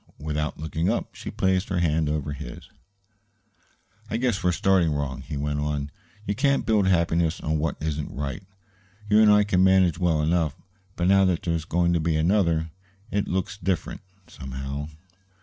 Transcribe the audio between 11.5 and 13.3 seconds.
going to be another, it